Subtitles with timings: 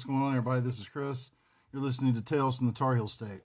[0.00, 0.62] what's going on, everybody?
[0.62, 1.28] This is Chris.
[1.74, 3.42] You're listening to Tales from the Tar Heel State.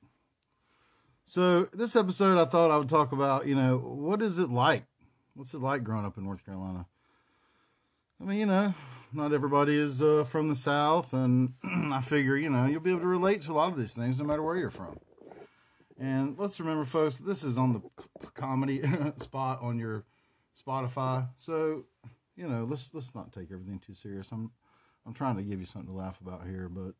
[1.25, 4.85] So, this episode, I thought I would talk about, you know, what is it like?
[5.33, 6.85] What's it like growing up in North Carolina?
[8.21, 8.73] I mean, you know,
[9.11, 13.01] not everybody is uh, from the South, and I figure, you know, you'll be able
[13.01, 14.97] to relate to a lot of these things no matter where you're from.
[15.99, 18.81] And let's remember, folks, this is on the comedy
[19.19, 20.05] spot on your
[20.65, 21.27] Spotify.
[21.35, 21.83] So,
[22.37, 24.31] you know, let's let's not take everything too serious.
[24.31, 24.51] I'm
[25.05, 26.93] I'm trying to give you something to laugh about here, but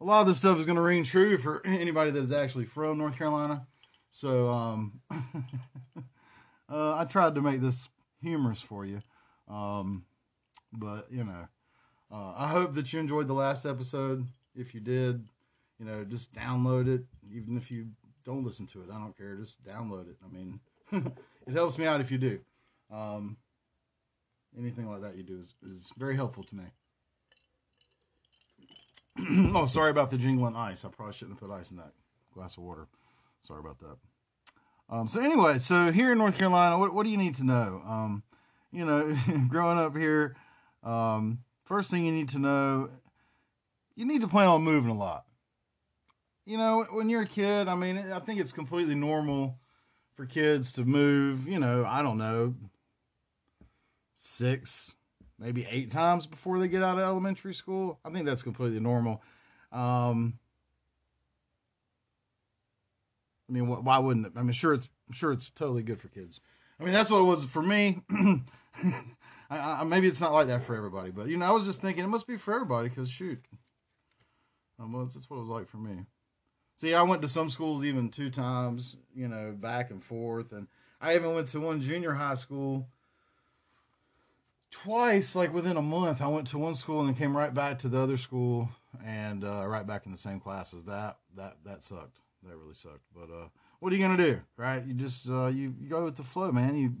[0.00, 2.64] a lot of this stuff is going to ring true for anybody that is actually
[2.64, 3.66] from North Carolina.
[4.10, 5.00] So, um,
[6.70, 7.88] uh, I tried to make this
[8.22, 9.00] humorous for you,
[9.48, 10.04] um,
[10.72, 11.48] but you know,
[12.10, 14.26] uh, I hope that you enjoyed the last episode.
[14.56, 15.28] If you did,
[15.78, 17.88] you know, just download it, even if you
[18.24, 18.88] don't listen to it.
[18.92, 19.34] I don't care.
[19.36, 20.16] Just download it.
[20.24, 20.60] I mean,
[21.46, 22.40] it helps me out if you do.
[22.92, 23.36] Um,
[24.58, 26.64] anything like that you do is, is very helpful to me.
[29.54, 30.84] oh, sorry about the jingling ice.
[30.84, 31.92] I probably shouldn't have put ice in that
[32.32, 32.86] glass of water.
[33.40, 33.96] Sorry about that.
[34.90, 37.82] Um, so anyway, so here in North Carolina, what, what do you need to know?
[37.86, 38.22] Um,
[38.72, 39.16] you know,
[39.48, 40.36] growing up here,
[40.82, 42.90] um, first thing you need to know,
[43.96, 45.24] you need to plan on moving a lot
[46.48, 49.58] you know, when you're a kid, I mean, I think it's completely normal
[50.14, 52.54] for kids to move, you know, I don't know,
[54.14, 54.94] six,
[55.38, 57.98] maybe eight times before they get out of elementary school.
[58.04, 59.22] I think that's completely normal.
[59.72, 60.38] Um,
[63.48, 64.32] I mean, why wouldn't it?
[64.36, 66.40] I mean, sure, it's sure it's totally good for kids.
[66.78, 68.02] I mean, that's what it was for me.
[69.50, 71.80] I, I, maybe it's not like that for everybody, but you know, I was just
[71.80, 73.42] thinking it must be for everybody because shoot,
[74.78, 76.04] um, well, that's what it was like for me.
[76.76, 80.68] See, I went to some schools even two times, you know, back and forth, and
[81.00, 82.86] I even went to one junior high school
[84.70, 86.20] twice, like within a month.
[86.20, 88.68] I went to one school and then came right back to the other school,
[89.04, 90.84] and uh, right back in the same classes.
[90.84, 92.18] That that that sucked.
[92.46, 93.04] That really sucked.
[93.14, 93.48] But uh,
[93.80, 94.84] what are you gonna do, right?
[94.84, 96.76] You just uh, you, you go with the flow, man.
[96.76, 96.92] You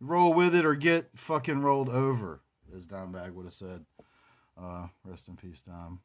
[0.00, 2.40] roll with it or get fucking rolled over,
[2.74, 3.84] as Dimebag would have said.
[4.60, 6.00] Uh, rest in peace, Dime.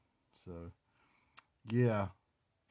[0.45, 0.51] So,
[1.71, 2.07] yeah.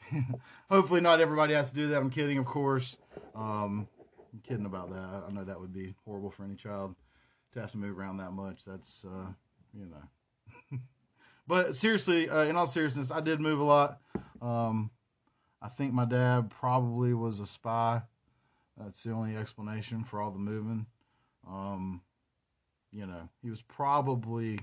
[0.71, 1.97] Hopefully, not everybody has to do that.
[1.97, 2.97] I'm kidding, of course.
[3.35, 3.89] Um,
[4.33, 5.25] I'm kidding about that.
[5.27, 6.95] I know that would be horrible for any child
[7.53, 8.65] to have to move around that much.
[8.65, 9.33] That's, uh,
[9.73, 10.79] you know.
[11.47, 14.01] but seriously, uh, in all seriousness, I did move a lot.
[14.41, 14.91] Um,
[15.63, 18.03] I think my dad probably was a spy.
[18.77, 20.87] That's the only explanation for all the moving.
[21.47, 22.01] Um,
[22.93, 24.61] you know, he was probably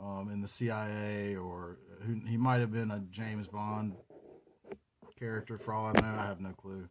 [0.00, 3.94] um, in the CIA or who, he might have been a James Bond
[5.18, 6.18] character for all I know.
[6.18, 6.88] I have no clue.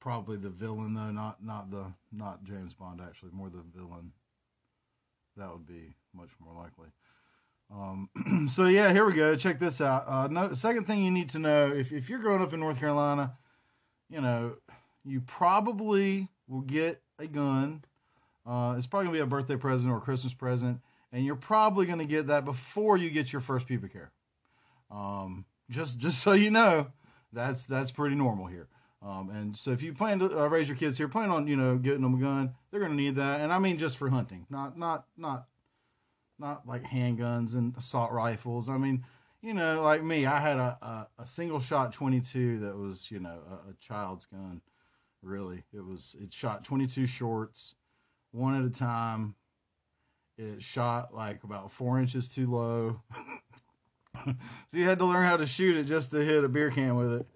[0.00, 4.12] Probably the villain though, not not the not James Bond actually, more the villain.
[5.36, 6.88] That would be much more likely.
[7.72, 9.34] Um, so yeah, here we go.
[9.36, 10.08] Check this out.
[10.08, 12.78] Uh, no, second thing you need to know if if you're growing up in North
[12.78, 13.34] Carolina,
[14.08, 14.54] you know
[15.04, 17.84] you probably will get a gun.
[18.46, 20.80] Uh, it's probably gonna be a birthday present or a Christmas present,
[21.12, 24.12] and you're probably gonna get that before you get your first pubic hair.
[24.90, 26.88] Um, just just so you know,
[27.32, 28.68] that's that's pretty normal here.
[29.04, 31.56] Um, and so if you plan to uh, raise your kids here, plan on you
[31.56, 32.54] know getting them a gun.
[32.70, 35.46] They're going to need that, and I mean just for hunting, not not not
[36.38, 38.70] not like handguns and assault rifles.
[38.70, 39.04] I mean,
[39.42, 43.20] you know, like me, I had a a, a single shot 22 that was you
[43.20, 44.62] know a, a, child's gun.
[45.22, 47.74] Really, it was it shot 22 shorts,
[48.32, 49.34] one at a time.
[50.38, 53.02] It shot like about four inches too low.
[54.24, 54.34] so
[54.72, 57.20] you had to learn how to shoot it just to hit a beer can with
[57.20, 57.26] it.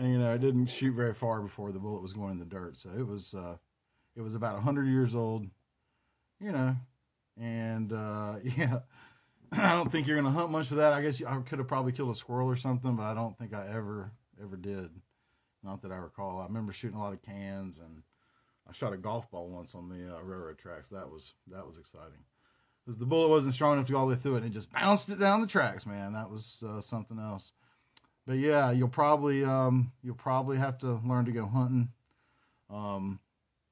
[0.00, 2.46] And you know, it didn't shoot very far before the bullet was going in the
[2.46, 2.78] dirt.
[2.78, 3.56] So it was uh,
[4.16, 5.46] it was about hundred years old,
[6.40, 6.74] you know,
[7.38, 8.78] and uh, yeah.
[9.52, 10.94] I don't think you're gonna hunt much with that.
[10.94, 13.52] I guess I could have probably killed a squirrel or something, but I don't think
[13.52, 14.12] I ever
[14.42, 14.88] ever did.
[15.62, 16.40] Not that I recall.
[16.40, 18.02] I remember shooting a lot of cans, and
[18.66, 20.88] I shot a golf ball once on the uh, railroad tracks.
[20.88, 22.24] That was that was exciting
[22.86, 24.44] because the bullet wasn't strong enough to go all the way through it.
[24.44, 26.14] And it just bounced it down the tracks, man.
[26.14, 27.52] That was uh, something else.
[28.26, 31.88] But yeah, you'll probably um, you'll probably have to learn to go hunting.
[32.68, 33.18] Um,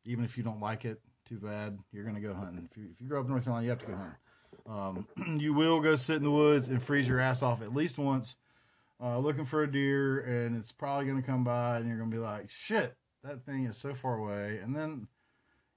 [0.04, 1.78] even if you don't like it, too bad.
[1.92, 2.68] You're gonna go hunting.
[2.70, 4.16] If you if you grow up in North Carolina, you have to go hunting.
[4.66, 7.98] Um, you will go sit in the woods and freeze your ass off at least
[7.98, 8.36] once,
[9.02, 12.18] uh, looking for a deer, and it's probably gonna come by, and you're gonna be
[12.18, 15.08] like, "Shit, that thing is so far away," and then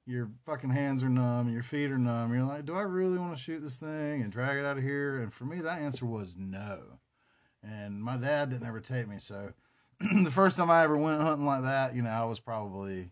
[0.05, 2.33] your fucking hands are numb, and your feet are numb.
[2.33, 4.83] You're like, do I really want to shoot this thing and drag it out of
[4.83, 5.21] here?
[5.21, 6.99] And for me, that answer was no.
[7.63, 9.17] And my dad didn't ever take me.
[9.19, 9.53] So
[10.23, 13.11] the first time I ever went hunting like that, you know, I was probably,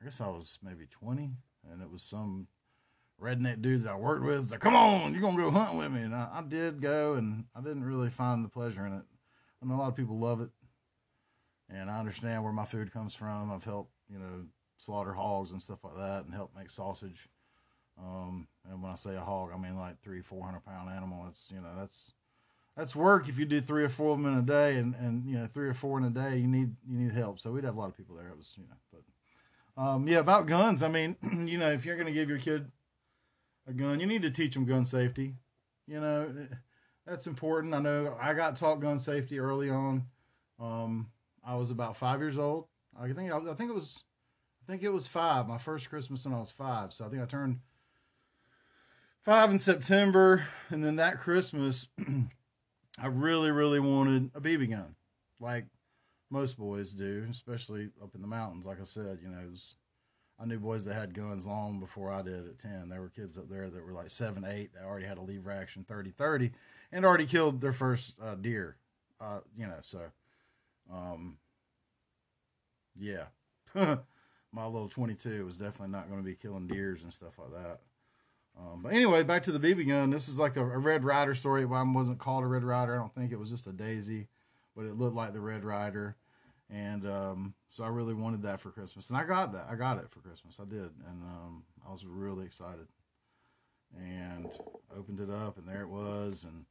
[0.00, 1.30] I guess I was maybe 20,
[1.70, 2.46] and it was some
[3.20, 6.02] redneck dude that I worked with like, "Come on, you're gonna go hunting with me,"
[6.02, 9.04] and I, I did go, and I didn't really find the pleasure in it.
[9.62, 10.50] I know a lot of people love it,
[11.68, 13.50] and I understand where my food comes from.
[13.50, 14.44] I've helped, you know,
[14.76, 17.28] slaughter hogs and stuff like that, and help make sausage.
[17.98, 21.26] Um, and when I say a hog, I mean like three, four hundred pound animal.
[21.28, 22.12] It's you know that's
[22.76, 25.24] that's work if you do three or four of them in a day, and and
[25.26, 27.38] you know three or four in a day, you need you need help.
[27.38, 28.28] So we'd have a lot of people there.
[28.28, 29.00] It was you know,
[29.76, 30.82] but um, yeah, about guns.
[30.82, 31.16] I mean,
[31.46, 32.70] you know, if you're gonna give your kid
[33.68, 35.34] a gun, you need to teach them gun safety.
[35.86, 36.34] You know,
[37.06, 37.74] that's important.
[37.74, 40.06] I know I got taught gun safety early on.
[40.60, 41.10] Um,
[41.46, 42.66] I was about five years old.
[42.98, 44.02] I think I, I think it was
[44.66, 45.46] I think it was five.
[45.46, 46.92] My first Christmas when I was five.
[46.92, 47.60] So I think I turned
[49.22, 51.86] five in September, and then that Christmas.
[52.98, 54.94] I really, really wanted a BB gun,
[55.40, 55.66] like
[56.30, 58.66] most boys do, especially up in the mountains.
[58.66, 59.76] Like I said, you know, was,
[60.40, 62.88] I knew boys that had guns long before I did at 10.
[62.88, 65.50] There were kids up there that were like 7, 8 that already had a lever
[65.50, 66.52] action 30 30
[66.92, 68.76] and already killed their first uh, deer.
[69.20, 70.00] Uh, you know, so,
[70.92, 71.38] um,
[72.98, 73.24] yeah.
[73.74, 77.80] My little 22 was definitely not going to be killing deers and stuff like that.
[78.58, 80.10] Um, but anyway, back to the BB gun.
[80.10, 81.64] This is like a, a Red Ryder story.
[81.64, 82.94] One wasn't called a Red Ryder.
[82.94, 84.28] I don't think it was just a Daisy,
[84.76, 86.16] but it looked like the Red Ryder.
[86.70, 89.66] And um, so I really wanted that for Christmas, and I got that.
[89.70, 90.58] I got it for Christmas.
[90.60, 92.86] I did, and um, I was really excited.
[93.96, 94.48] And
[94.96, 96.44] opened it up, and there it was.
[96.44, 96.64] And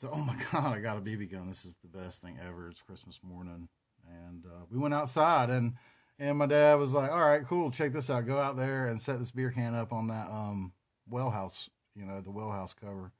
[0.00, 1.48] so, oh my God, I got a BB gun.
[1.48, 2.68] This is the best thing ever.
[2.68, 3.68] It's Christmas morning,
[4.08, 5.74] and uh, we went outside and
[6.18, 7.70] and my dad was like, "All right, cool.
[7.70, 8.26] Check this out.
[8.26, 10.72] Go out there and set this beer can up on that um,
[11.08, 13.12] well house, you know, the well house cover."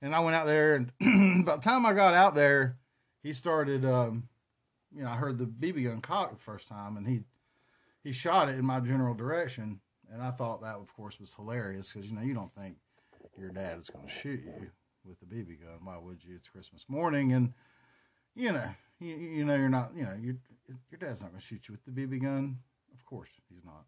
[0.00, 2.76] And I went out there, and by the time I got out there,
[3.22, 3.84] he started.
[3.84, 4.28] Um,
[4.94, 7.22] you know, I heard the BB gun cock the first time, and he
[8.02, 9.80] he shot it in my general direction,
[10.12, 12.76] and I thought that, of course, was hilarious because you know you don't think
[13.38, 14.70] your dad is going to shoot you
[15.04, 15.80] with the BB gun.
[15.84, 16.36] Why would you?
[16.36, 17.52] It's Christmas morning, and
[18.34, 18.70] you know
[19.04, 19.92] you, you know you're not.
[19.94, 20.38] You know you
[20.90, 22.58] your dad's not to shoot you with the BB gun.
[22.94, 23.84] Of course, he's not.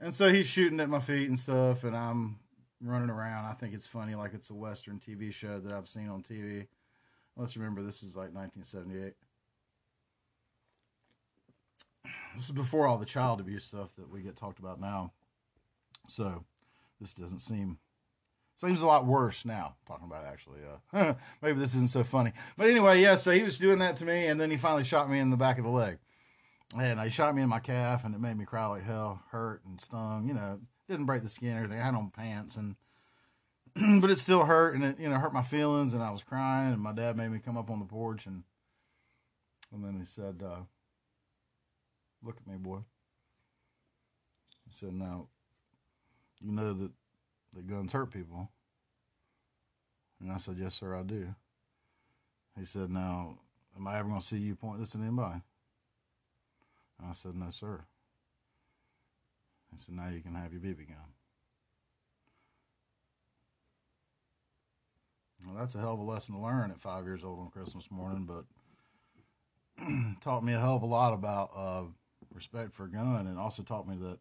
[0.00, 2.38] And so he's shooting at my feet and stuff, and I'm
[2.80, 3.46] running around.
[3.46, 6.66] I think it's funny, like it's a Western TV show that I've seen on TV.
[7.36, 9.14] Let's remember this is like 1978.
[12.36, 15.12] This is before all the child abuse stuff that we get talked about now.
[16.06, 16.44] So
[17.00, 17.78] this doesn't seem
[18.60, 20.58] seems a lot worse now talking about it actually
[20.92, 22.32] uh, maybe this isn't so funny.
[22.56, 25.10] But anyway yeah so he was doing that to me and then he finally shot
[25.10, 25.98] me in the back of the leg.
[26.76, 29.62] And he shot me in my calf and it made me cry like hell hurt
[29.64, 32.76] and stung you know didn't break the skin or anything i had on pants and
[34.00, 36.72] but it still hurt and it you know hurt my feelings and i was crying
[36.72, 38.42] and my dad made me come up on the porch and
[39.72, 40.60] and then he said uh,
[42.22, 42.78] look at me boy.
[44.66, 45.28] He said now
[46.40, 46.90] you know that
[47.54, 48.50] that guns hurt people.
[50.20, 51.34] And I said, Yes, sir, I do.
[52.58, 53.38] He said, Now,
[53.76, 55.40] am I ever going to see you point this at anybody?
[56.98, 57.84] And I said, No, sir.
[59.72, 60.96] He said, Now you can have your BB gun.
[65.46, 67.90] Well, that's a hell of a lesson to learn at five years old on Christmas
[67.90, 68.44] morning, but
[70.20, 71.82] taught me a hell of a lot about uh,
[72.34, 74.18] respect for a gun and also taught me that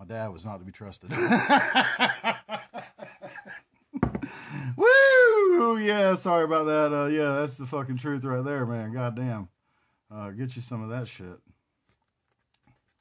[0.00, 1.10] my dad was not to be trusted.
[4.76, 5.76] Woo!
[5.76, 6.90] Yeah, sorry about that.
[6.90, 8.94] Uh, yeah, that's the fucking truth right there, man.
[8.94, 9.50] Goddamn.
[10.10, 11.38] Uh, get you some of that shit.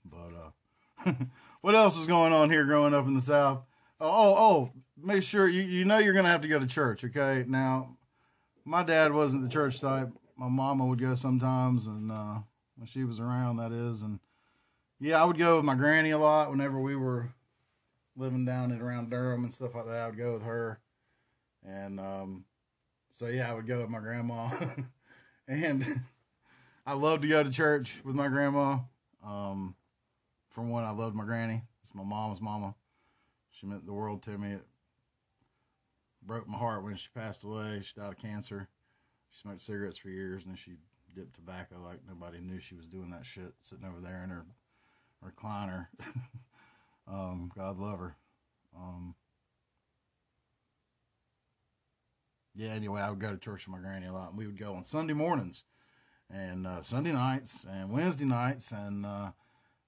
[0.03, 0.33] But
[1.07, 1.13] uh,
[1.61, 3.63] what else was going on here growing up in the South?
[4.01, 6.67] Oh, oh, oh, make sure you, you know you're going to have to go to
[6.67, 7.45] church, okay?
[7.47, 7.95] Now,
[8.65, 10.09] my dad wasn't the church type.
[10.35, 12.39] My mama would go sometimes, and uh,
[12.75, 14.01] when she was around, that is.
[14.01, 14.19] And
[14.99, 17.29] yeah, I would go with my granny a lot whenever we were
[18.17, 19.95] living down and around Durham and stuff like that.
[19.95, 20.79] I would go with her,
[21.65, 22.45] and um,
[23.09, 24.49] so yeah, I would go with my grandma,
[25.47, 26.01] and
[26.85, 28.79] I loved to go to church with my grandma.
[29.25, 29.75] Um,
[30.49, 31.63] for one, I loved my granny.
[31.81, 32.75] It's my mom's mama.
[33.51, 34.53] She meant the world to me.
[34.53, 34.65] It
[36.21, 37.81] broke my heart when she passed away.
[37.83, 38.67] She died of cancer.
[39.29, 40.73] She smoked cigarettes for years, and then she
[41.15, 44.45] dipped tobacco like nobody knew she was doing that shit, sitting over there in her
[45.23, 45.87] recliner.
[47.07, 48.15] um, God love her.
[48.75, 49.15] Um,
[52.55, 54.59] yeah, anyway, I would go to church with my granny a lot, and we would
[54.59, 55.63] go on Sunday mornings
[56.31, 59.31] and uh, Sunday nights and Wednesday nights, and uh,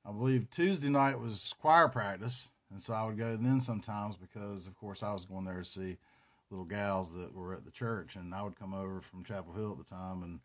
[0.06, 4.68] I believe Tuesday night was choir practice, and so I would go then sometimes because,
[4.68, 5.98] of course, I was going there to see
[6.50, 9.78] little gals that were at the church, and I would come over from Chapel Hill
[9.80, 10.40] at the time, and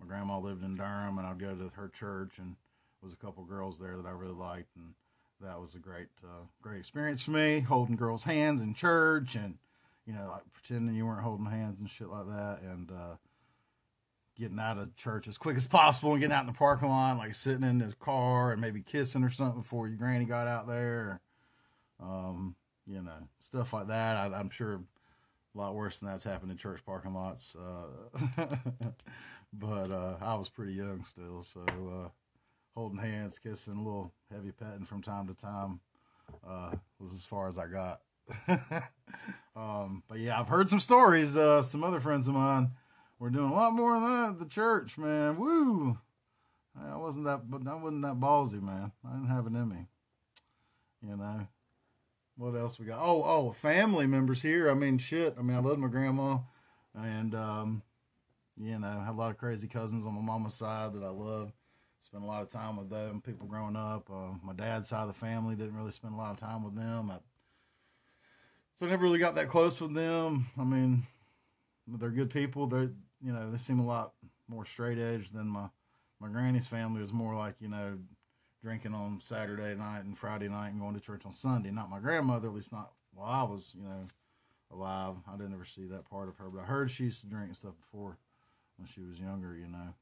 [0.00, 2.56] my grandma lived in Durham, and I'd go to her church and
[3.02, 4.94] was a couple girls there that I really liked, and
[5.40, 7.60] that was a great, uh, great experience for me.
[7.60, 9.58] Holding girls' hands in church, and
[10.06, 13.16] you know, like pretending you weren't holding hands and shit like that, and uh,
[14.38, 17.18] getting out of church as quick as possible and getting out in the parking lot,
[17.18, 20.68] like sitting in the car and maybe kissing or something before your granny got out
[20.68, 21.20] there.
[22.00, 22.54] Um,
[22.86, 24.16] you know, stuff like that.
[24.16, 27.56] I, am sure a lot worse than that's happened in church parking lots.
[27.56, 28.44] Uh,
[29.52, 32.08] but uh, I was pretty young still, so uh,
[32.78, 35.80] holding hands, kissing, a little heavy petting from time to time
[36.48, 36.70] uh,
[37.00, 38.02] was as far as I got.
[39.56, 41.36] um, but yeah, I've heard some stories.
[41.36, 42.70] Uh, some other friends of mine
[43.18, 45.38] were doing a lot more than that at the church, man.
[45.38, 45.98] Woo!
[46.80, 48.92] I wasn't that, but I wasn't that ballsy, man.
[49.04, 49.86] I didn't have it in me.
[51.02, 51.48] You know.
[52.36, 53.00] What else we got?
[53.00, 54.70] Oh, oh, family members here.
[54.70, 55.34] I mean, shit.
[55.36, 56.38] I mean, I love my grandma,
[56.94, 57.82] and um,
[58.56, 61.08] you know, I have a lot of crazy cousins on my mama's side that I
[61.08, 61.50] love.
[62.00, 63.20] Spent a lot of time with them.
[63.24, 64.08] People growing up.
[64.10, 66.74] Uh, my dad's side of the family didn't really spend a lot of time with
[66.74, 67.10] them.
[67.10, 67.18] I,
[68.78, 70.46] so I never really got that close with them.
[70.58, 71.06] I mean,
[71.86, 72.66] they're good people.
[72.66, 72.90] They're
[73.20, 74.12] you know they seem a lot
[74.48, 75.68] more straight edge than my
[76.20, 77.98] my granny's family was more like you know
[78.62, 81.70] drinking on Saturday night and Friday night and going to church on Sunday.
[81.70, 84.06] Not my grandmother, at least not while I was, you know,
[84.72, 85.14] alive.
[85.28, 87.48] I didn't ever see that part of her, but I heard she used to drink
[87.48, 88.18] and stuff before
[88.76, 89.94] when she was younger, you know.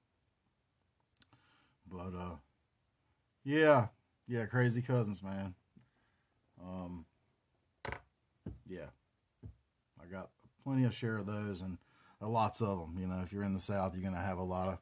[1.91, 2.37] But uh
[3.45, 3.89] yeah,
[4.27, 5.55] yeah, crazy cousins, man.
[6.63, 7.07] Um
[8.69, 8.87] yeah.
[10.01, 10.31] I got
[10.65, 11.79] plenty of share of those and
[12.23, 14.39] uh, lots of them, you know, if you're in the south, you're going to have
[14.39, 14.79] a lot of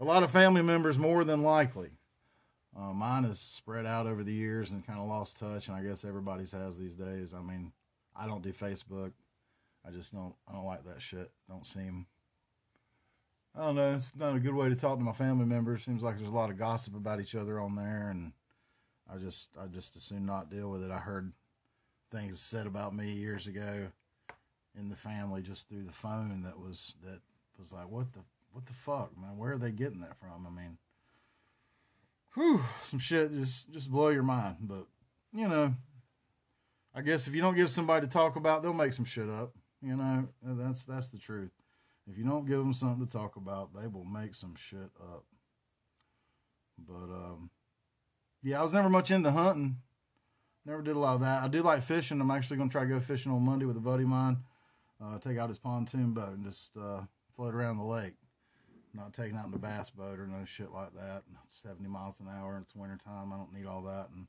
[0.00, 1.90] a lot of family members more than likely
[2.76, 5.82] uh, mine is spread out over the years and kind of lost touch, and I
[5.82, 7.34] guess everybody's has these days.
[7.34, 7.72] I mean,
[8.14, 9.12] I don't do Facebook.
[9.86, 10.34] I just don't.
[10.48, 11.30] I don't like that shit.
[11.48, 12.06] Don't seem.
[13.56, 13.94] I don't know.
[13.94, 15.84] It's not a good way to talk to my family members.
[15.84, 18.32] Seems like there's a lot of gossip about each other on there, and
[19.12, 20.90] I just, I just assume not deal with it.
[20.90, 21.32] I heard
[22.10, 23.88] things said about me years ago
[24.78, 27.20] in the family just through the phone that was that
[27.58, 28.20] was like, what the,
[28.52, 29.36] what the fuck, man?
[29.36, 30.46] Where are they getting that from?
[30.46, 30.78] I mean
[32.38, 34.56] whew, some shit just just blow your mind.
[34.60, 34.86] But
[35.32, 35.74] you know,
[36.94, 39.54] I guess if you don't give somebody to talk about, they'll make some shit up.
[39.82, 41.50] You know, that's that's the truth.
[42.10, 45.24] If you don't give them something to talk about, they will make some shit up.
[46.78, 47.50] But um,
[48.42, 49.78] yeah, I was never much into hunting.
[50.64, 51.42] Never did a lot of that.
[51.42, 52.20] I do like fishing.
[52.20, 54.38] I'm actually gonna try to go fishing on Monday with a buddy of mine.
[55.02, 57.02] Uh, take out his pontoon boat and just uh,
[57.36, 58.14] float around the lake
[58.94, 61.22] not taking out in the bass boat or no shit like that.
[61.50, 62.58] 70 miles an hour.
[62.60, 63.32] It's winter time.
[63.32, 64.08] I don't need all that.
[64.14, 64.26] And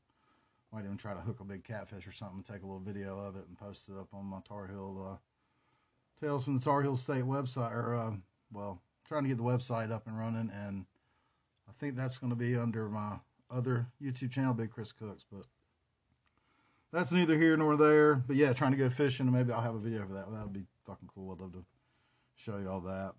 [0.71, 3.17] might even try to hook a big catfish or something, and take a little video
[3.17, 5.17] of it and post it up on my Tar Heel uh,
[6.19, 7.71] Tales from the Tar Heel State website.
[7.71, 8.11] Or, uh,
[8.51, 10.51] well, trying to get the website up and running.
[10.53, 10.85] And
[11.67, 13.17] I think that's going to be under my
[13.49, 15.25] other YouTube channel, Big Chris Cooks.
[15.31, 15.45] But
[16.91, 18.15] that's neither here nor there.
[18.15, 19.27] But yeah, trying to go fishing.
[19.27, 20.31] And maybe I'll have a video for that.
[20.31, 21.31] That would be fucking cool.
[21.31, 21.63] I'd love to
[22.35, 23.13] show you all that.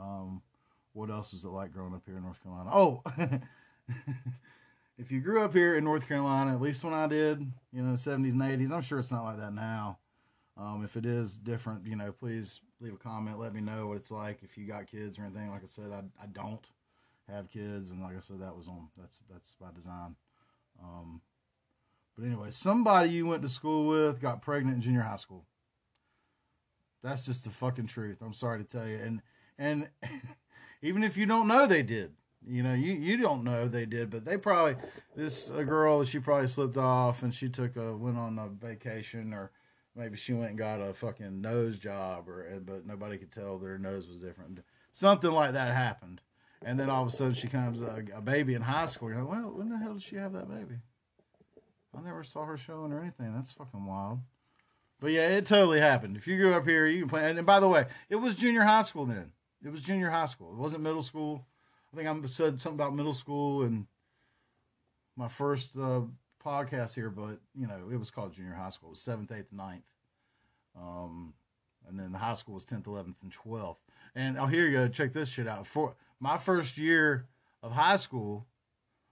[0.00, 0.42] Um,
[0.92, 2.70] what else was it like growing up here in North Carolina?
[2.72, 3.02] Oh,
[4.98, 7.40] if you grew up here in North Carolina, at least when I did,
[7.72, 9.98] you know, 70s and 80s, I'm sure it's not like that now.
[10.58, 13.38] Um, if it is different, you know, please leave a comment.
[13.38, 15.50] Let me know what it's like if you got kids or anything.
[15.50, 16.68] Like I said, I, I don't
[17.28, 20.16] have kids, and like I said, that was on that's that's by design.
[20.82, 21.20] Um,
[22.16, 25.44] but anyway, somebody you went to school with got pregnant in junior high school.
[27.04, 28.18] That's just the fucking truth.
[28.20, 29.22] I'm sorry to tell you, and
[29.58, 29.88] and
[30.82, 32.12] even if you don't know they did.
[32.46, 34.76] You know, you, you don't know they did, but they probably
[35.16, 39.34] this a girl she probably slipped off and she took a went on a vacation
[39.34, 39.50] or
[39.98, 43.78] maybe she went and got a fucking nose job or but nobody could tell her
[43.78, 44.60] nose was different.
[44.92, 46.20] Something like that happened.
[46.64, 49.10] And then all of a sudden she comes a, a baby in high school.
[49.10, 50.80] You're like, well, when the hell did she have that baby?
[51.96, 53.32] I never saw her showing or anything.
[53.34, 54.20] That's fucking wild.
[55.00, 56.16] But yeah, it totally happened.
[56.16, 57.30] If you grew up here, you can play.
[57.30, 59.32] And by the way, it was junior high school then.
[59.64, 60.50] It was junior high school.
[60.50, 61.46] It wasn't middle school.
[61.92, 63.86] I think I said something about middle school and
[65.16, 66.02] my first uh,
[66.48, 68.88] podcast here, but you know, it was called junior high school.
[68.88, 69.84] It was seventh, eighth, ninth.
[70.76, 71.34] Um,
[71.86, 73.76] and then the high school was 10th, 11th, and 12th.
[74.14, 74.88] And oh, here you.
[74.88, 75.66] Check this shit out.
[75.66, 77.26] For my first year
[77.62, 78.46] of high school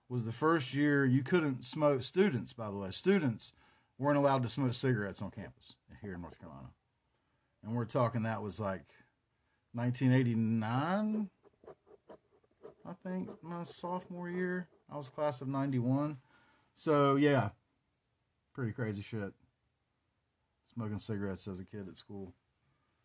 [0.08, 2.02] was the first year you couldn't smoke.
[2.02, 3.52] Students, by the way, students
[3.98, 6.68] weren't allowed to smoke cigarettes on campus here in North Carolina.
[7.64, 8.84] And we're talking that was like
[9.72, 11.28] 1989,
[12.88, 14.68] I think, my sophomore year.
[14.90, 16.18] I was class of 91.
[16.76, 17.48] So, yeah,
[18.52, 19.32] pretty crazy shit.
[20.74, 22.34] Smoking cigarettes as a kid at school.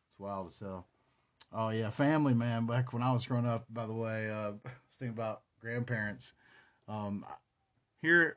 [0.08, 0.88] It's wild as hell.
[1.54, 2.66] Oh, yeah, family, man.
[2.66, 4.34] Back when I was growing up, by the way, uh,
[4.66, 6.34] I was thinking about grandparents.
[6.90, 7.26] Um,
[8.02, 8.36] here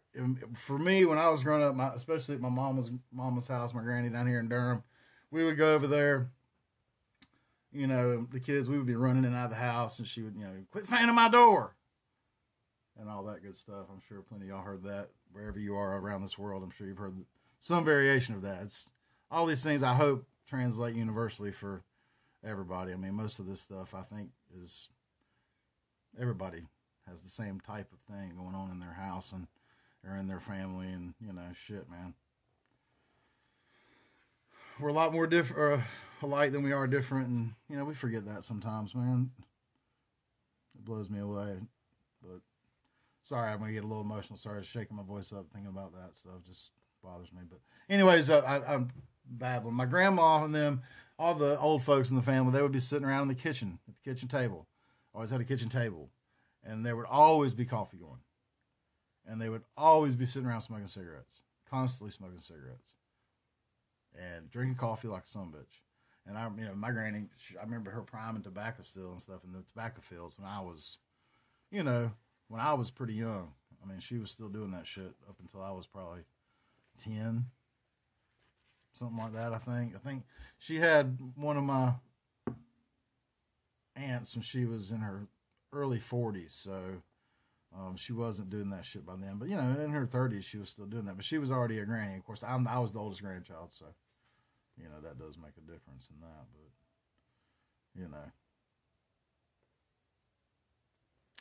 [0.56, 3.82] for me when I was growing up, my, especially at my mama's mama's house, my
[3.82, 4.84] granny down here in Durham,
[5.32, 6.28] we would go over there.
[7.72, 10.22] You know, the kids we would be running in out of the house, and she
[10.22, 11.74] would, you know, quit fanning my door,
[12.98, 13.86] and all that good stuff.
[13.90, 16.62] I'm sure plenty of y'all heard that wherever you are around this world.
[16.62, 17.16] I'm sure you've heard
[17.60, 18.62] some variation of that.
[18.62, 18.88] It's
[19.30, 19.82] all these things.
[19.82, 21.82] I hope translate universally for
[22.44, 22.92] everybody.
[22.92, 24.30] I mean, most of this stuff I think
[24.62, 24.88] is
[26.20, 26.62] everybody
[27.08, 29.46] has the same type of thing going on in their house and
[30.06, 32.14] or in their family and you know shit man
[34.80, 35.84] we're a lot more different uh,
[36.26, 39.30] alike than we are different and you know we forget that sometimes man
[40.74, 41.56] it blows me away
[42.22, 42.40] but
[43.24, 44.38] sorry i'm gonna get a little emotional.
[44.38, 46.44] Sorry shaking my voice up thinking about that stuff.
[46.46, 46.70] Just
[47.02, 47.58] bothers me but
[47.90, 48.90] anyways uh, I, i'm
[49.26, 49.74] babbling.
[49.74, 50.82] My grandma and them
[51.18, 53.78] all the old folks in the family they would be sitting around in the kitchen
[53.88, 54.68] at the kitchen table.
[55.14, 56.10] Always had a kitchen table.
[56.66, 58.20] And there would always be coffee going,
[59.26, 62.94] and they would always be sitting around smoking cigarettes, constantly smoking cigarettes,
[64.18, 65.82] and drinking coffee like son bitch.
[66.26, 67.24] And I, you know, my granny,
[67.60, 70.96] I remember her priming tobacco still and stuff in the tobacco fields when I was,
[71.70, 72.12] you know,
[72.48, 73.52] when I was pretty young.
[73.82, 76.22] I mean, she was still doing that shit up until I was probably
[77.02, 77.46] ten,
[78.92, 79.52] something like that.
[79.52, 79.94] I think.
[79.94, 80.24] I think
[80.58, 81.94] she had one of my
[83.96, 85.28] aunts when she was in her
[85.72, 87.02] early 40s, so
[87.76, 89.36] um, she wasn't doing that shit by then.
[89.38, 91.16] But you know, in her 30s, she was still doing that.
[91.16, 92.16] But she was already a granny.
[92.16, 93.86] Of course, I'm, I was the oldest grandchild, so
[94.76, 96.46] you know that does make a difference in that.
[96.52, 98.30] But you know,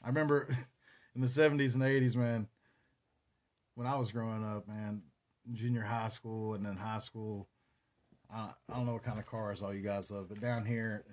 [0.04, 0.58] I remember
[1.16, 2.48] in the 70s and 80s, man,
[3.76, 5.02] when I was growing up, man,
[5.52, 7.48] junior high school and then high school.
[8.34, 11.04] I, I don't know what kind of cars all you guys love, but down here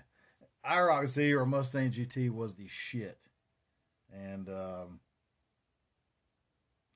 [0.66, 3.18] IROC Z or Mustang GT was the shit.
[4.12, 5.00] And, um,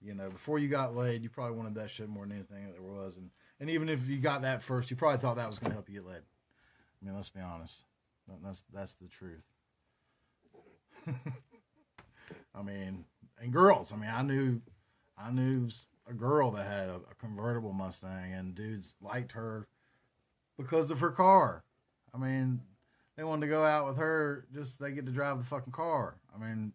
[0.01, 2.73] you know, before you got laid, you probably wanted that shit more than anything that
[2.73, 3.17] there was.
[3.17, 5.75] And, and even if you got that first, you probably thought that was going to
[5.75, 6.17] help you get laid.
[6.17, 7.85] I mean, let's be honest.
[8.43, 9.45] That's, that's the truth.
[12.55, 13.05] I mean,
[13.41, 13.93] and girls.
[13.93, 14.61] I mean, I knew,
[15.19, 15.69] I knew
[16.09, 19.67] a girl that had a, a convertible Mustang, and dudes liked her
[20.57, 21.65] because of her car.
[22.15, 22.61] I mean,
[23.17, 26.17] they wanted to go out with her just they get to drive the fucking car.
[26.35, 26.73] I mean,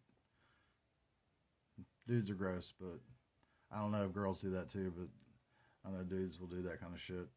[2.08, 3.00] dudes are gross, but
[3.72, 5.08] I don't know if girls do that too, but
[5.86, 7.28] I know dudes will do that kind of shit.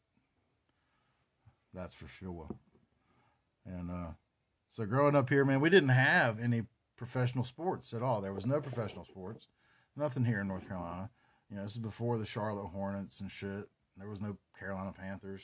[1.75, 2.49] That's for sure.
[3.67, 4.11] And uh,
[4.69, 6.63] so growing up here, man, we didn't have any
[7.03, 8.21] professional sports at all.
[8.21, 9.49] There was no professional sports,
[9.97, 11.11] nothing here in North Carolina.
[11.51, 13.69] You know, this is before the Charlotte Hornets and shit.
[13.97, 15.43] There was no Carolina Panthers.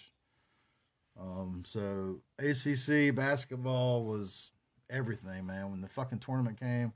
[1.21, 4.53] Um, so ACC basketball was
[4.88, 5.73] everything, man.
[5.73, 6.92] When the fucking tournament came,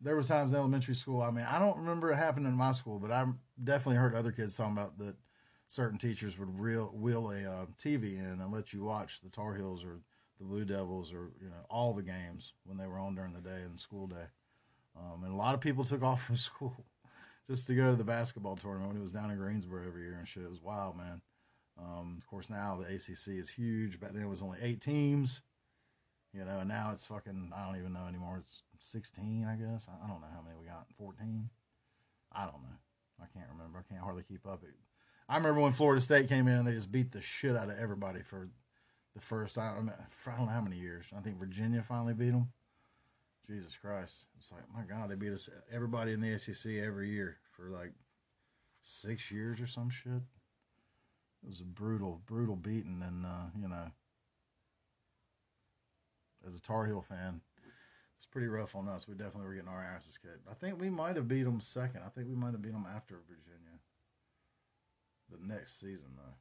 [0.00, 1.20] there was times in elementary school.
[1.20, 3.26] I mean, I don't remember it happening in my school, but I
[3.62, 5.14] definitely heard other kids talking about that.
[5.66, 9.54] Certain teachers would reel, wheel a uh, TV in and let you watch the Tar
[9.54, 10.00] Heels or
[10.40, 13.40] the Blue Devils or you know all the games when they were on during the
[13.40, 14.26] day and school day.
[14.98, 16.84] Um, and a lot of people took off from school
[17.48, 20.16] just to go to the basketball tournament when it was down in Greensboro every year
[20.18, 20.42] and shit.
[20.42, 21.20] It was wild, man.
[21.78, 24.00] Um, of course, now the ACC is huge.
[24.00, 25.40] Back then it was only eight teams,
[26.32, 28.38] you know, and now it's fucking, I don't even know anymore.
[28.38, 29.88] It's 16, I guess.
[29.88, 30.86] I don't know how many we got.
[30.98, 31.48] 14?
[32.32, 32.78] I don't know.
[33.20, 33.78] I can't remember.
[33.78, 34.62] I can't hardly keep up.
[34.62, 34.74] It,
[35.28, 37.78] I remember when Florida State came in and they just beat the shit out of
[37.78, 38.48] everybody for
[39.14, 39.92] the first, I don't know,
[40.26, 41.06] I don't know how many years.
[41.16, 42.52] I think Virginia finally beat them.
[43.46, 44.26] Jesus Christ.
[44.38, 47.92] It's like, my God, they beat us, everybody in the SEC every year for like
[48.82, 50.22] six years or some shit
[51.42, 53.90] it was a brutal, brutal beating, and uh, you know,
[56.46, 57.40] as a Tar Heel fan,
[58.16, 59.08] it's pretty rough on us.
[59.08, 60.46] We definitely were getting our asses kicked.
[60.50, 62.02] I think we might have beat them second.
[62.04, 63.78] I think we might have beat them after Virginia.
[65.30, 66.34] The next season, though.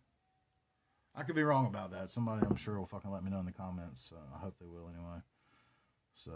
[1.19, 2.09] I could be wrong about that.
[2.09, 4.13] Somebody, I'm sure, will fucking let me know in the comments.
[4.15, 5.19] Uh, I hope they will anyway.
[6.15, 6.31] So,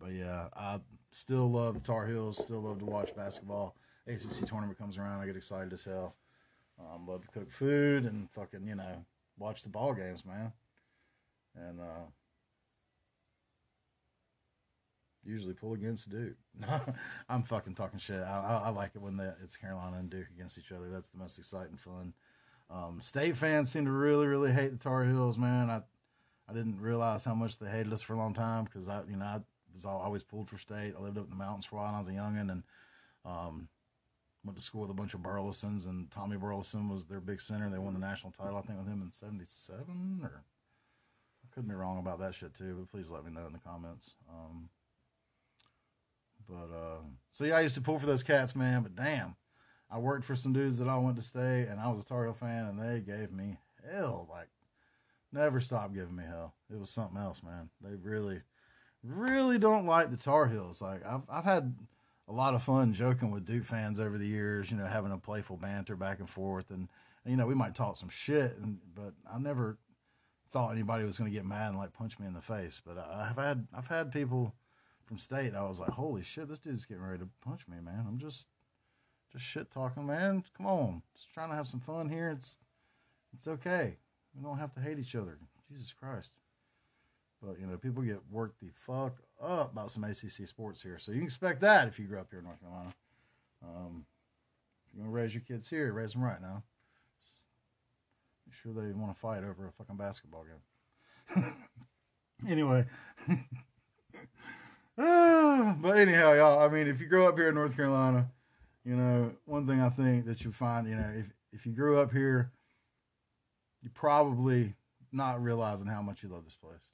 [0.00, 0.80] but yeah, I
[1.10, 2.38] still love the Tar Heels.
[2.38, 3.76] Still love to watch basketball.
[4.06, 6.16] ACC tournament comes around, I get excited as hell.
[6.80, 9.04] Um, love to cook food and fucking, you know,
[9.38, 10.50] watch the ball games, man.
[11.54, 12.06] And uh,
[15.22, 16.36] usually pull against Duke.
[17.28, 18.22] I'm fucking talking shit.
[18.22, 20.88] I, I, I like it when the, it's Carolina and Duke against each other.
[20.90, 22.14] That's the most exciting fun.
[22.70, 25.70] Um, state fans seem to really, really hate the Tar Heels, man.
[25.70, 25.82] I
[26.48, 29.16] I didn't realize how much they hated us for a long time because I, you
[29.16, 29.40] know, I
[29.74, 30.94] was always pulled for state.
[30.96, 32.62] I lived up in the mountains for a while when I was a youngin', and
[33.24, 33.68] um,
[34.44, 37.70] went to school with a bunch of Burlesons, and Tommy Burleson was their big center.
[37.70, 40.42] They won the national title, I think, with him in '77, or
[41.44, 42.76] I could be wrong about that shit too.
[42.78, 44.14] But please let me know in the comments.
[44.28, 44.68] Um,
[46.48, 47.00] But uh,
[47.32, 48.82] so yeah, I used to pull for those cats, man.
[48.82, 49.36] But damn,
[49.94, 52.24] I worked for some dudes that all went to state, and I was a Tar
[52.24, 54.26] Heel fan, and they gave me hell.
[54.28, 54.48] Like,
[55.32, 56.54] never stopped giving me hell.
[56.68, 57.70] It was something else, man.
[57.80, 58.40] They really,
[59.04, 60.82] really don't like the Tar Heels.
[60.82, 61.76] Like, I've I've had
[62.26, 64.68] a lot of fun joking with Duke fans over the years.
[64.68, 66.88] You know, having a playful banter back and forth, and,
[67.24, 69.78] and you know, we might talk some shit, and but I never
[70.52, 72.82] thought anybody was going to get mad and like punch me in the face.
[72.84, 74.56] But I've had I've had people
[75.04, 75.54] from state.
[75.54, 78.06] I was like, holy shit, this dude's getting ready to punch me, man.
[78.08, 78.46] I'm just
[79.34, 80.44] just shit talking, man.
[80.56, 82.30] Come on, just trying to have some fun here.
[82.30, 82.58] It's
[83.36, 83.96] it's okay.
[84.34, 85.38] We don't have to hate each other.
[85.70, 86.38] Jesus Christ.
[87.42, 91.12] But you know, people get worked the fuck up about some ACC sports here, so
[91.12, 92.94] you can expect that if you grew up here in North Carolina.
[93.62, 94.06] Um,
[94.86, 96.62] if you're gonna raise your kids here, raise them right now.
[98.46, 101.54] Make sure they want to fight over a fucking basketball game.
[102.48, 102.86] anyway.
[104.96, 108.30] Ah, but anyhow, y'all, I mean, if you grow up here in North Carolina,
[108.84, 111.98] you know, one thing I think that you find, you know, if, if you grew
[111.98, 112.50] up here,
[113.82, 114.74] you probably
[115.12, 116.84] not realizing how much you love this place.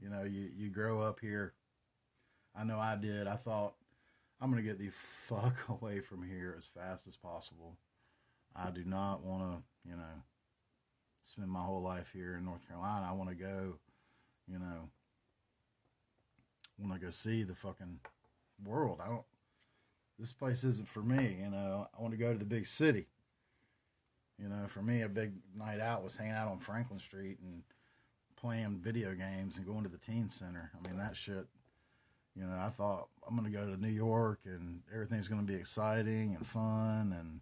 [0.00, 1.52] You know, you, you grow up here.
[2.56, 3.26] I know I did.
[3.26, 3.74] I thought,
[4.40, 4.90] I'm to get the
[5.28, 7.76] fuck away from here as fast as possible.
[8.56, 10.22] I do not want to, you know,
[11.24, 13.06] spend my whole life here in North Carolina.
[13.08, 13.74] I want to go,
[14.48, 14.88] you know,
[16.78, 18.00] want to go see the fucking
[18.64, 19.00] world.
[19.04, 19.22] I don't.
[20.20, 21.38] This place isn't for me.
[21.42, 23.06] You know, I want to go to the big city.
[24.38, 27.62] You know, for me, a big night out was hanging out on Franklin Street and
[28.36, 30.70] playing video games and going to the teen center.
[30.78, 31.46] I mean, that shit.
[32.36, 35.52] You know, I thought I'm going to go to New York and everything's going to
[35.52, 37.40] be exciting and fun and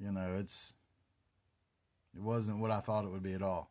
[0.00, 0.72] you know, it's
[2.14, 3.70] it wasn't what I thought it would be at all.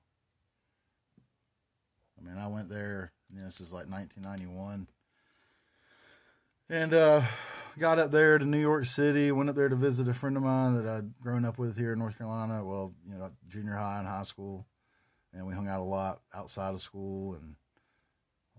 [2.19, 4.87] I mean, I went there, you know, this is like 1991.
[6.69, 7.21] And uh,
[7.77, 10.43] got up there to New York City, went up there to visit a friend of
[10.43, 13.99] mine that I'd grown up with here in North Carolina, well, you know, junior high
[13.99, 14.65] and high school.
[15.33, 17.35] And we hung out a lot outside of school.
[17.35, 17.55] And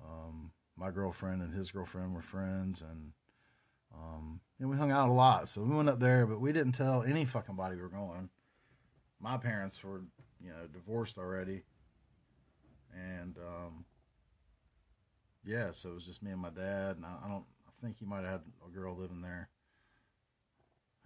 [0.04, 2.82] um, my girlfriend and his girlfriend were friends.
[2.82, 3.12] And,
[3.94, 5.48] um, and we hung out a lot.
[5.48, 8.28] So we went up there, but we didn't tell any fucking body we were going.
[9.20, 10.02] My parents were,
[10.40, 11.62] you know, divorced already
[12.94, 13.84] and um,
[15.44, 17.44] yeah, so it was just me and my dad, and I, I don't.
[17.82, 19.48] Think he might have had a girl living there.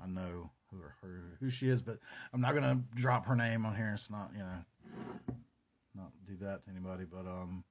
[0.03, 0.97] I know who her
[1.39, 1.99] who she is, but
[2.33, 3.93] I'm not gonna drop her name on here.
[3.95, 5.37] It's not you know,
[5.95, 7.05] not do that to anybody.
[7.05, 7.65] But um,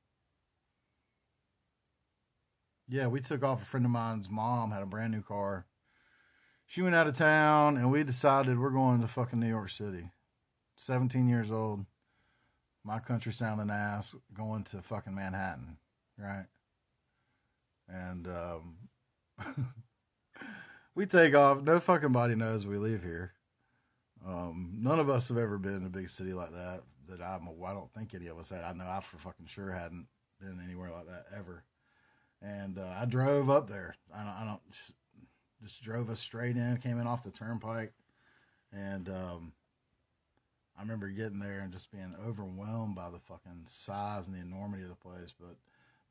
[2.88, 3.64] yeah, we took off.
[3.64, 5.66] A friend of mine's mom had a brand new car.
[6.68, 10.12] She went out of town, and we decided we're going to fucking New York City.
[10.78, 11.86] 17 years old
[12.84, 15.78] my country sounding ass going to fucking Manhattan,
[16.18, 16.46] right?
[17.88, 18.76] And um,
[20.96, 21.62] we take off.
[21.62, 23.34] No fucking body knows we leave here.
[24.26, 26.82] Um, none of us have ever been in a big city like that.
[27.10, 27.48] That I'm.
[27.66, 28.64] I don't think any of us had.
[28.64, 30.08] I know I for fucking sure hadn't
[30.40, 31.64] been anywhere like that ever.
[32.42, 33.96] And uh, I drove up there.
[34.14, 34.34] I don't.
[34.34, 34.92] I don't just,
[35.64, 36.78] just, drove us straight in.
[36.78, 37.94] Came in off the turnpike,
[38.72, 39.54] and um,
[40.78, 44.84] I remember getting there and just being overwhelmed by the fucking size and the enormity
[44.84, 45.34] of the place.
[45.40, 45.56] But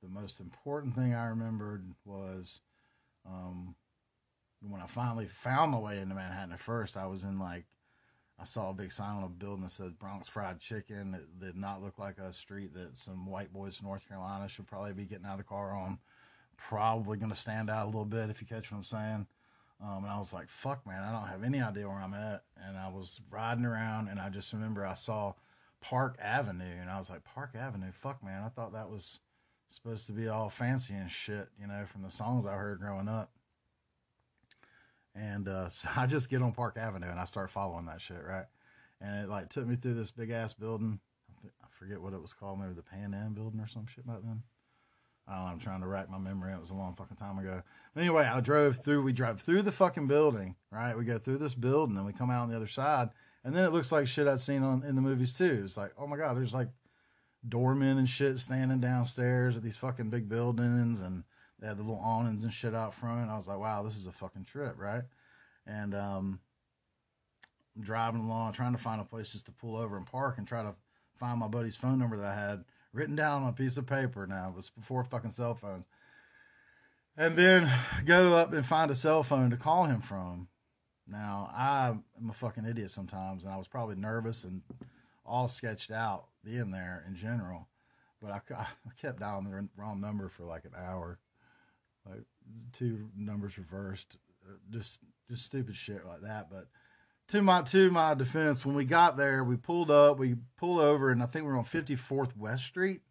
[0.03, 2.61] the most important thing I remembered was
[3.27, 3.75] um,
[4.61, 6.53] when I finally found my way into Manhattan.
[6.53, 7.65] At first, I was in like
[8.41, 11.15] I saw a big sign on a building that said Bronx Fried Chicken.
[11.15, 14.67] It did not look like a street that some white boys from North Carolina should
[14.67, 15.99] probably be getting out of the car on.
[16.57, 19.27] Probably going to stand out a little bit if you catch what I'm saying.
[19.83, 22.45] Um, and I was like, fuck, man, I don't have any idea where I'm at.
[22.67, 25.35] And I was riding around, and I just remember I saw
[25.81, 29.21] Park Avenue, and I was like, Park Avenue, fuck, man, I thought that was
[29.71, 33.09] supposed to be all fancy and shit, you know, from the songs I heard growing
[33.09, 33.31] up.
[35.15, 38.23] And uh, so I just get on Park Avenue and I start following that shit,
[38.27, 38.47] right?
[39.01, 41.01] And it like took me through this big ass building.
[41.31, 43.87] I, th- I forget what it was called, maybe the Pan Am building or some
[43.87, 44.43] shit back then.
[45.27, 46.53] I don't know, I'm trying to rack my memory.
[46.53, 47.63] It was a long fucking time ago.
[47.95, 50.99] But Anyway, I drove through, we drive through the fucking building, right?
[50.99, 53.11] We go through this building and we come out on the other side.
[53.45, 55.63] And then it looks like shit I'd seen on in the movies too.
[55.65, 56.69] It's like, oh my God, there's like
[57.49, 61.25] doormen and shit standing downstairs at these fucking big buildings and
[61.59, 63.31] they had the little awnings and shit out front.
[63.31, 65.03] I was like, wow, this is a fucking trip, right?
[65.67, 66.41] And um,
[67.77, 70.47] I'm driving along, trying to find a place just to pull over and park and
[70.47, 70.75] try to
[71.19, 74.27] find my buddy's phone number that I had written down on a piece of paper
[74.27, 74.49] now.
[74.49, 75.87] It was before fucking cell phones.
[77.17, 77.71] And then
[78.07, 80.49] go up and find a cell phone to call him from.
[81.07, 84.63] Now, I'm a fucking idiot sometimes, and I was probably nervous and
[85.31, 87.69] all sketched out being there in general.
[88.21, 88.67] But I, I
[89.01, 91.19] kept dialing the wrong number for like an hour.
[92.09, 92.25] like
[92.73, 94.17] two numbers reversed,
[94.47, 96.51] uh, just just stupid shit like that.
[96.51, 96.67] But
[97.29, 101.11] to my to my defense, when we got there, we pulled up, we pulled over,
[101.11, 103.03] and I think we are on 54th West Street.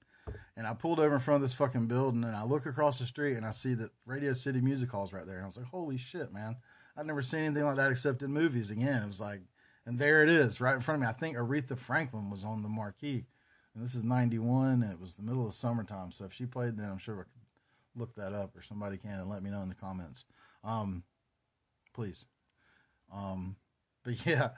[0.55, 3.05] And I pulled over in front of this fucking building, and I look across the
[3.07, 5.67] street, and I see that Radio City Music Hall's right there, and I was like,
[5.67, 6.57] "Holy shit, man!
[6.95, 9.41] I've never seen anything like that except in movies." Again, it was like,
[9.89, 11.07] and there it is, right in front of me.
[11.07, 13.25] I think Aretha Franklin was on the marquee,
[13.73, 16.11] and this is '91, and it was the middle of summertime.
[16.11, 19.19] So if she played then, I'm sure I could look that up, or somebody can
[19.19, 20.25] and let me know in the comments,
[20.63, 21.01] um,
[21.95, 22.25] please.
[23.11, 23.55] Um,
[24.03, 24.49] but yeah,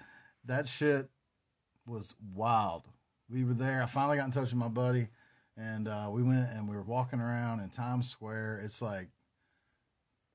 [0.43, 1.09] that shit
[1.85, 2.83] was wild.
[3.29, 3.81] We were there.
[3.81, 5.07] I finally got in touch with my buddy,
[5.55, 8.63] and uh, we went and we were walking around in Times Square.
[8.65, 9.07] It's like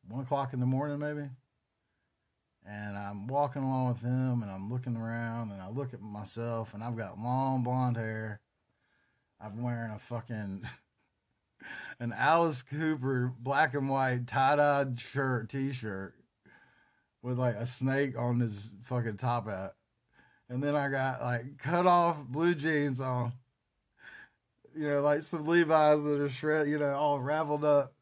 [0.08, 1.28] one o'clock in the morning, maybe.
[2.68, 6.74] And I'm walking along with him, and I'm looking around, and I look at myself,
[6.74, 8.40] and I've got long blonde hair.
[9.40, 10.68] I'm wearing a fucking
[12.00, 16.14] an Alice Cooper black and white tie-dyed shirt, t-shirt
[17.22, 19.74] with like a snake on his fucking top hat.
[20.48, 23.32] And then I got like cut off blue jeans on.
[24.76, 27.94] You know, like some Levi's that are shredded, you know, all raveled up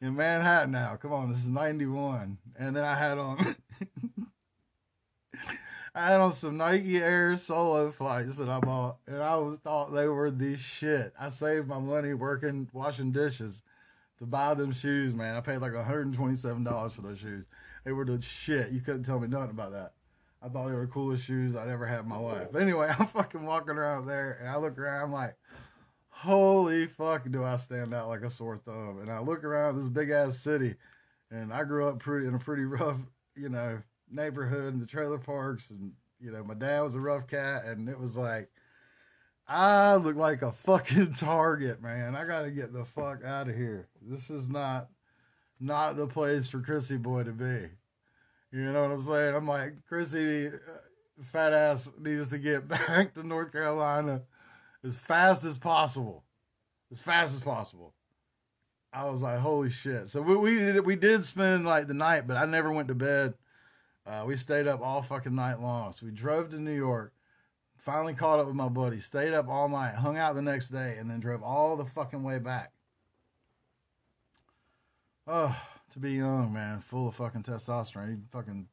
[0.00, 0.96] in Manhattan now.
[0.96, 2.38] Come on, this is 91.
[2.58, 3.56] And then I had on
[5.94, 9.92] I had on some Nike Air Solo flights that I bought, and I was, thought
[9.92, 11.12] they were the shit.
[11.18, 13.62] I saved my money working, washing dishes
[14.18, 15.36] to buy them shoes, man.
[15.36, 17.46] I paid like $127 for those shoes.
[17.84, 18.70] They were the shit.
[18.70, 19.92] You couldn't tell me nothing about that.
[20.40, 22.48] I thought they were the coolest shoes I'd ever had in my life.
[22.52, 25.36] But anyway, I'm fucking walking around there and I look around, I'm like,
[26.08, 28.98] holy fuck, do I stand out like a sore thumb.
[29.00, 30.74] And I look around this big ass city
[31.30, 32.98] and I grew up pretty in a pretty rough,
[33.36, 37.26] you know, neighborhood in the trailer parks and you know, my dad was a rough
[37.26, 38.48] cat and it was like
[39.48, 42.14] I look like a fucking target, man.
[42.14, 43.88] I gotta get the fuck out of here.
[44.00, 44.88] This is not
[45.60, 47.68] not the place for Chrissy boy to be.
[48.52, 49.34] You know what I'm saying?
[49.34, 50.50] I'm like, Chrissy, uh,
[51.22, 54.22] fat ass needs to get back to North Carolina
[54.84, 56.24] as fast as possible.
[56.90, 57.94] As fast as possible.
[58.92, 60.08] I was like, holy shit.
[60.08, 62.94] So we, we did, we did spend like the night, but I never went to
[62.94, 63.34] bed.
[64.06, 65.92] Uh, we stayed up all fucking night long.
[65.92, 67.12] So we drove to New York,
[67.78, 70.96] finally caught up with my buddy, stayed up all night, hung out the next day,
[70.98, 72.72] and then drove all the fucking way back.
[75.26, 75.56] Oh,
[75.92, 78.10] to be young, man, full of fucking testosterone.
[78.10, 78.66] You fucking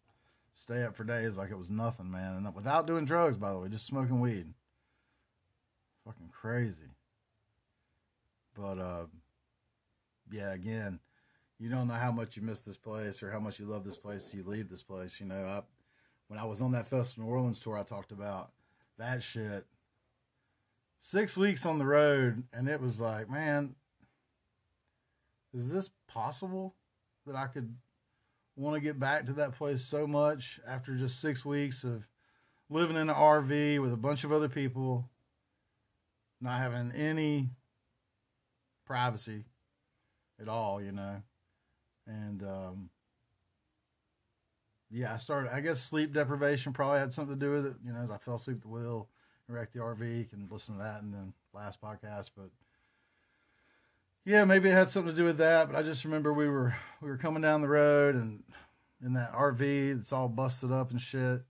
[0.55, 2.35] stay up for days like it was nothing, man.
[2.35, 4.47] And without doing drugs, by the way, just smoking weed.
[6.05, 6.89] Fucking crazy.
[8.57, 9.05] But, uh,
[10.31, 10.99] yeah, again,
[11.59, 13.97] you don't know how much you miss this place or how much you love this
[13.97, 15.19] place you leave this place.
[15.19, 15.61] You know, I,
[16.27, 18.51] when I was on that Festival New Orleans tour I talked about,
[18.97, 19.65] that shit.
[20.99, 23.75] Six weeks on the road, and it was like, man,
[25.53, 26.75] is this possible
[27.25, 27.75] that I could
[28.55, 32.03] want to get back to that place so much after just six weeks of
[32.69, 35.09] living in an RV with a bunch of other people,
[36.41, 37.49] not having any
[38.85, 39.45] privacy
[40.41, 41.21] at all, you know.
[42.07, 42.89] And um,
[44.89, 45.53] yeah, I started.
[45.53, 47.73] I guess sleep deprivation probably had something to do with it.
[47.85, 49.09] You know, as I fell asleep at the wheel,
[49.47, 50.29] wrecked the RV.
[50.29, 52.49] Can listen to that in the last podcast, but
[54.25, 56.75] yeah, maybe it had something to do with that, but I just remember we were
[57.01, 58.43] we were coming down the road and
[59.03, 61.41] in that RV it's all busted up and shit.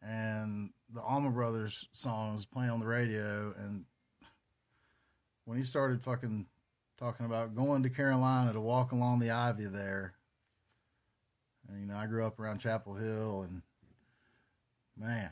[0.00, 3.84] And the Allman Brothers song was playing on the radio and
[5.44, 6.46] when he started fucking
[6.98, 10.14] talking about going to Carolina to walk along the ivy there.
[11.68, 13.62] And, you know, I grew up around Chapel Hill and
[14.96, 15.30] man,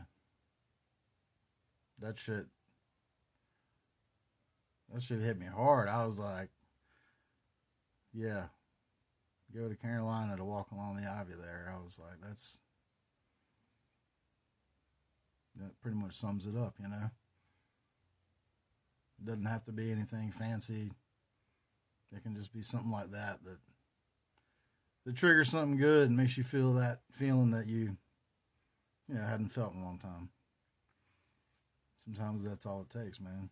[2.00, 2.46] that shit
[4.92, 5.88] that shit hit me hard.
[5.88, 6.48] I was like,
[8.14, 8.44] yeah,
[9.54, 11.72] go to Carolina to walk along the ivy there.
[11.74, 12.58] I was like, that's
[15.56, 17.10] that pretty much sums it up, you know.
[19.18, 20.92] It doesn't have to be anything fancy.
[22.14, 23.58] It can just be something like that that
[25.04, 27.96] that triggers something good and makes you feel that feeling that you,
[29.08, 30.28] you know, hadn't felt in a long time.
[32.04, 33.50] Sometimes that's all it takes, man.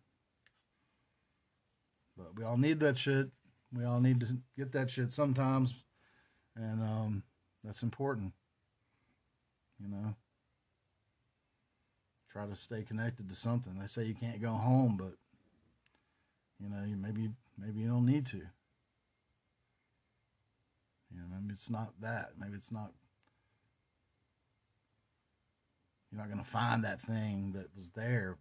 [2.17, 3.29] But we all need that shit.
[3.73, 5.73] We all need to get that shit sometimes.
[6.55, 7.23] And um,
[7.63, 8.33] that's important.
[9.81, 10.15] You know?
[12.31, 13.77] Try to stay connected to something.
[13.79, 15.13] They say you can't go home, but
[16.61, 18.37] you know, maybe maybe you don't need to.
[21.11, 22.31] You know, maybe it's not that.
[22.39, 22.91] Maybe it's not
[26.15, 28.37] you're not going to find that thing that was there.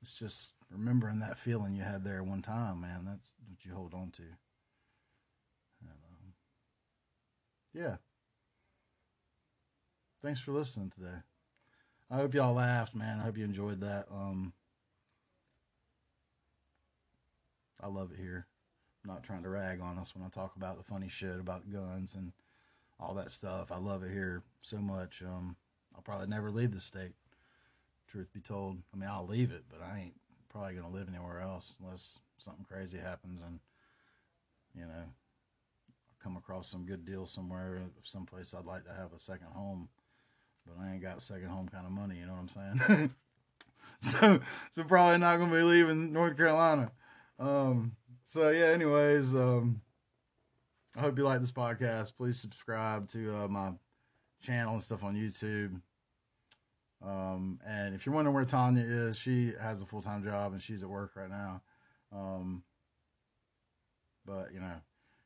[0.00, 3.92] It's just remembering that feeling you had there one time, man, that's what you hold
[3.92, 4.22] on to.
[5.82, 6.30] And, uh,
[7.74, 7.96] yeah.
[10.22, 11.18] Thanks for listening today.
[12.10, 13.20] I hope y'all laughed, man.
[13.20, 14.06] I hope you enjoyed that.
[14.10, 14.54] Um,
[17.82, 18.46] I love it here.
[19.04, 21.70] I'm not trying to rag on us when I talk about the funny shit about
[21.72, 22.32] guns and
[23.00, 23.70] all that stuff.
[23.70, 25.22] I love it here so much.
[25.24, 25.56] Um,
[25.94, 27.12] I'll probably never leave the state.
[28.10, 30.14] Truth be told, I mean I'll leave it, but I ain't
[30.48, 33.58] probably gonna live anywhere else unless something crazy happens and
[34.74, 39.18] you know I come across some good deal somewhere, someplace I'd like to have a
[39.18, 39.88] second home,
[40.66, 42.16] but I ain't got second home kind of money.
[42.16, 43.14] You know what I'm saying?
[44.00, 44.40] so
[44.72, 46.90] so probably not gonna be leaving North Carolina.
[47.38, 48.66] Um, so yeah.
[48.66, 49.80] Anyways, um,
[50.96, 52.16] I hope you like this podcast.
[52.16, 53.72] Please subscribe to uh, my
[54.42, 55.80] channel and stuff on YouTube.
[57.04, 60.62] Um, and if you're wondering where Tanya is, she has a full time job and
[60.62, 61.62] she's at work right now.
[62.12, 62.62] Um,
[64.26, 64.74] but you know,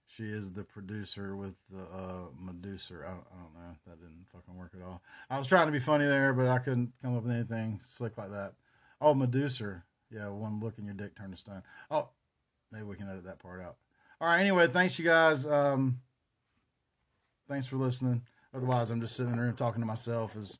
[0.07, 2.95] she is the producer with the uh, Medusa.
[2.95, 3.77] I don't, I don't know.
[3.87, 5.01] That didn't fucking work at all.
[5.31, 8.19] I was trying to be funny there, but I couldn't come up with anything slick
[8.19, 8.53] like that.
[9.01, 9.85] Oh, Medusa.
[10.13, 11.63] Yeah, one look in your dick turned to stone.
[11.91, 12.09] Oh,
[12.71, 13.77] maybe we can edit that part out.
[14.21, 14.41] All right.
[14.41, 15.47] Anyway, thanks you guys.
[15.47, 16.01] Um,
[17.49, 18.23] thanks for listening.
[18.55, 20.59] Otherwise, I'm just sitting in the room talking to myself, as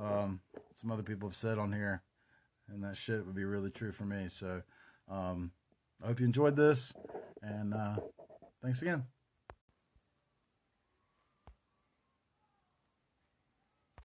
[0.00, 0.40] um,
[0.74, 2.02] some other people have said on here,
[2.68, 4.26] and that shit would be really true for me.
[4.28, 4.62] So,
[5.10, 5.50] um,
[6.02, 6.94] I hope you enjoyed this,
[7.42, 7.96] and uh,
[8.62, 9.04] thanks again.